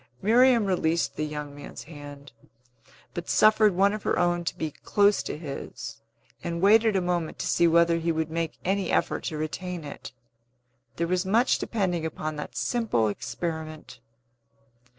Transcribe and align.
Miriam 0.19 0.65
released 0.65 1.15
the 1.15 1.27
young 1.27 1.53
man's 1.53 1.83
hand, 1.83 2.31
but 3.13 3.29
suffered 3.29 3.75
one 3.75 3.93
of 3.93 4.01
her 4.01 4.17
own 4.17 4.43
to 4.45 4.55
lie 4.59 4.73
close 4.83 5.21
to 5.21 5.37
his, 5.37 6.01
and 6.43 6.59
waited 6.59 6.95
a 6.95 7.01
moment 7.01 7.37
to 7.37 7.45
see 7.45 7.67
whether 7.67 7.99
he 7.99 8.11
would 8.11 8.31
make 8.31 8.57
any 8.65 8.89
effort 8.89 9.23
to 9.25 9.37
retain 9.37 9.83
it. 9.83 10.11
There 10.95 11.05
was 11.05 11.23
much 11.23 11.59
depending 11.59 12.03
upon 12.03 12.35
that 12.37 12.57
simple 12.57 13.09
experiment. 13.09 13.99